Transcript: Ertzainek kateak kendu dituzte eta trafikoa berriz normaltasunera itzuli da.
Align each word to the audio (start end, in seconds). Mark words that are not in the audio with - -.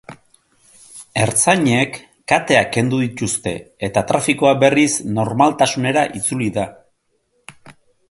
Ertzainek 1.25 1.99
kateak 2.33 2.73
kendu 2.79 3.03
dituzte 3.03 3.55
eta 3.89 4.05
trafikoa 4.13 4.57
berriz 4.67 4.89
normaltasunera 5.21 6.11
itzuli 6.23 6.53
da. 6.61 6.69